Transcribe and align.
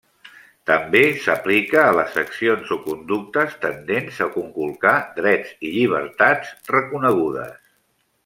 També 0.69 1.01
s'aplica 1.25 1.83
a 1.89 1.91
les 1.97 2.15
accions 2.21 2.71
o 2.77 2.77
conductes 2.85 3.53
tendents 3.67 4.21
a 4.27 4.29
conculcar 4.39 4.95
drets 5.21 5.53
i 5.69 5.73
llibertats 5.77 6.57
reconegudes. 6.79 7.55